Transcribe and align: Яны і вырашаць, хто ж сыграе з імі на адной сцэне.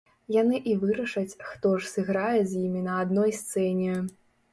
Яны 0.41 0.59
і 0.69 0.71
вырашаць, 0.83 1.37
хто 1.49 1.73
ж 1.81 1.89
сыграе 1.95 2.39
з 2.53 2.63
імі 2.69 2.81
на 2.87 2.95
адной 3.03 3.31
сцэне. 3.41 3.93